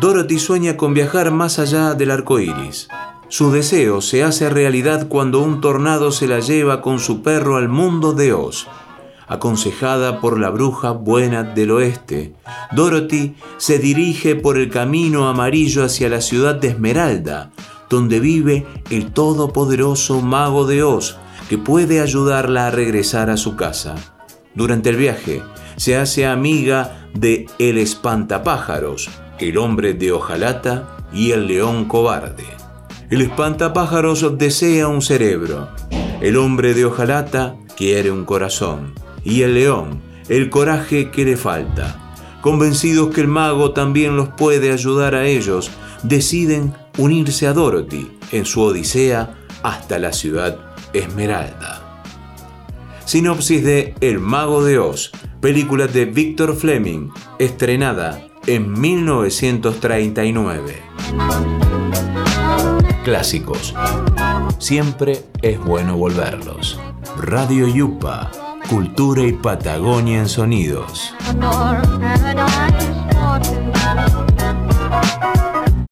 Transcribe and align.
Dorothy 0.00 0.38
sueña 0.38 0.76
con 0.76 0.94
viajar 0.94 1.30
más 1.30 1.58
allá 1.58 1.94
del 1.94 2.10
arco 2.10 2.38
iris. 2.38 2.88
Su 3.28 3.50
deseo 3.50 4.00
se 4.00 4.22
hace 4.22 4.50
realidad 4.50 5.08
cuando 5.08 5.40
un 5.40 5.60
tornado 5.60 6.12
se 6.12 6.26
la 6.26 6.40
lleva 6.40 6.82
con 6.82 6.98
su 6.98 7.22
perro 7.22 7.56
al 7.56 7.68
mundo 7.68 8.12
de 8.12 8.32
Oz. 8.32 8.66
Aconsejada 9.26 10.20
por 10.20 10.38
la 10.38 10.50
bruja 10.50 10.90
buena 10.90 11.42
del 11.42 11.70
oeste, 11.70 12.34
Dorothy 12.72 13.34
se 13.56 13.78
dirige 13.78 14.36
por 14.36 14.58
el 14.58 14.68
camino 14.70 15.26
amarillo 15.26 15.84
hacia 15.84 16.10
la 16.10 16.20
ciudad 16.20 16.54
de 16.54 16.68
Esmeralda, 16.68 17.50
donde 17.88 18.20
vive 18.20 18.66
el 18.90 19.12
todopoderoso 19.12 20.20
mago 20.20 20.66
de 20.66 20.82
Oz, 20.82 21.16
que 21.48 21.58
puede 21.58 22.00
ayudarla 22.00 22.66
a 22.66 22.70
regresar 22.70 23.30
a 23.30 23.36
su 23.36 23.56
casa. 23.56 23.94
Durante 24.54 24.90
el 24.90 24.96
viaje, 24.96 25.42
se 25.76 25.96
hace 25.96 26.26
amiga 26.26 27.08
de 27.14 27.46
El 27.58 27.78
Espantapájaros, 27.78 29.10
el 29.38 29.58
hombre 29.58 29.94
de 29.94 30.12
hojalata 30.12 30.96
y 31.12 31.32
el 31.32 31.46
león 31.46 31.86
cobarde. 31.86 32.44
El 33.10 33.20
espantapájaros 33.20 34.38
desea 34.38 34.88
un 34.88 35.02
cerebro, 35.02 35.68
el 36.20 36.36
hombre 36.36 36.74
de 36.74 36.86
hojalata 36.86 37.56
quiere 37.76 38.10
un 38.10 38.24
corazón 38.24 38.94
y 39.24 39.42
el 39.42 39.54
león 39.54 40.00
el 40.28 40.48
coraje 40.50 41.10
que 41.10 41.24
le 41.24 41.36
falta. 41.36 42.00
Convencidos 42.40 43.14
que 43.14 43.20
el 43.20 43.28
mago 43.28 43.72
también 43.72 44.16
los 44.16 44.28
puede 44.28 44.72
ayudar 44.72 45.14
a 45.14 45.26
ellos, 45.26 45.70
deciden 46.04 46.74
unirse 46.98 47.46
a 47.46 47.52
Dorothy 47.52 48.10
en 48.30 48.44
su 48.44 48.62
odisea 48.62 49.34
hasta 49.62 49.98
la 49.98 50.12
ciudad 50.12 50.58
Esmeralda. 50.92 52.02
Sinopsis 53.04 53.64
de 53.64 53.94
El 54.00 54.20
Mago 54.20 54.64
de 54.64 54.78
Oz, 54.78 55.12
película 55.40 55.86
de 55.86 56.04
Victor 56.04 56.56
Fleming, 56.56 57.08
estrenada 57.38 58.26
en 58.46 58.80
1939. 58.80 60.82
Clásicos. 63.04 63.74
Siempre 64.58 65.24
es 65.42 65.62
bueno 65.62 65.96
volverlos. 65.96 66.80
Radio 67.18 67.68
Yupa, 67.68 68.30
Cultura 68.68 69.22
y 69.22 69.32
Patagonia 69.32 70.20
en 70.20 70.28
Sonidos. 70.28 71.14